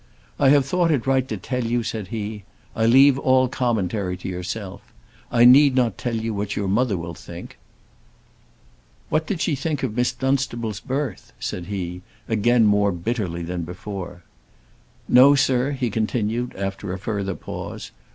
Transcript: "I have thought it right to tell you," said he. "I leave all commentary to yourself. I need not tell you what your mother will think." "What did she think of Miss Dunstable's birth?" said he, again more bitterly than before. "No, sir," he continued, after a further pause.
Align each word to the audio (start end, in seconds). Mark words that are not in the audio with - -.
"I 0.39 0.49
have 0.49 0.65
thought 0.65 0.89
it 0.89 1.05
right 1.05 1.27
to 1.27 1.37
tell 1.37 1.63
you," 1.63 1.83
said 1.83 2.07
he. 2.07 2.43
"I 2.75 2.87
leave 2.87 3.19
all 3.19 3.47
commentary 3.47 4.17
to 4.17 4.27
yourself. 4.27 4.91
I 5.31 5.45
need 5.45 5.75
not 5.75 5.95
tell 5.99 6.15
you 6.15 6.33
what 6.33 6.55
your 6.55 6.67
mother 6.67 6.97
will 6.97 7.13
think." 7.13 7.59
"What 9.09 9.27
did 9.27 9.41
she 9.41 9.53
think 9.53 9.83
of 9.83 9.95
Miss 9.95 10.11
Dunstable's 10.11 10.79
birth?" 10.79 11.33
said 11.39 11.67
he, 11.67 12.01
again 12.27 12.65
more 12.65 12.91
bitterly 12.91 13.43
than 13.43 13.61
before. 13.61 14.23
"No, 15.07 15.35
sir," 15.35 15.69
he 15.73 15.91
continued, 15.91 16.55
after 16.55 16.91
a 16.93 16.97
further 16.97 17.35
pause. 17.35 17.91